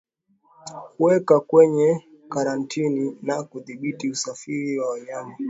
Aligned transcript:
Kuweka 0.97 1.39
kwenye 1.39 2.05
karantini 2.29 3.17
na 3.21 3.43
kudhibiti 3.43 4.09
usafiri 4.09 4.79
wa 4.79 4.89
wanyama 4.89 5.35